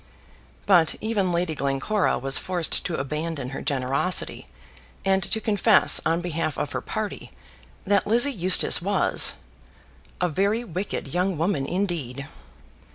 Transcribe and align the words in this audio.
But 0.65 0.95
even 0.99 1.31
Lady 1.31 1.53
Glencora 1.53 2.17
was 2.17 2.39
forced 2.39 2.83
to 2.85 2.95
abandon 2.95 3.49
her 3.49 3.61
generosity, 3.61 4.47
and 5.05 5.21
to 5.21 5.39
confess, 5.39 6.01
on 6.03 6.21
behalf 6.21 6.57
of 6.57 6.71
her 6.71 6.81
party, 6.81 7.31
that 7.85 8.07
Lizzie 8.07 8.33
Eustace 8.33 8.81
was 8.81 9.35
a 10.19 10.27
very 10.27 10.63
wicked 10.63 11.13
young 11.13 11.37
woman, 11.37 11.67
indeed. 11.67 12.27